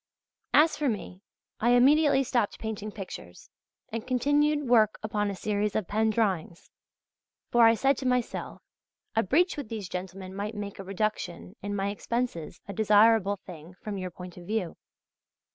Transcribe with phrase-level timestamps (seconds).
[0.55, 1.21] As for me,
[1.59, 3.51] I immediately stopped painting pictures,
[3.89, 6.71] and continued work upon a series of pen drawings;
[7.51, 8.63] for, I said to myself,
[9.15, 13.75] a breach with these gentlemen might make a reduction in my expenses a desirable thing
[13.75, 14.75] from your point of view.